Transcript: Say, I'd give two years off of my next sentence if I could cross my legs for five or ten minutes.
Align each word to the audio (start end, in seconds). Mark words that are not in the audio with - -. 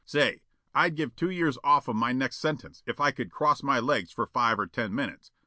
Say, 0.03 0.41
I'd 0.73 0.95
give 0.95 1.15
two 1.15 1.29
years 1.29 1.59
off 1.63 1.87
of 1.87 1.95
my 1.95 2.11
next 2.11 2.37
sentence 2.37 2.81
if 2.87 2.99
I 2.99 3.11
could 3.11 3.31
cross 3.31 3.61
my 3.61 3.79
legs 3.79 4.11
for 4.11 4.25
five 4.25 4.57
or 4.57 4.65
ten 4.65 4.95
minutes. 4.95 5.29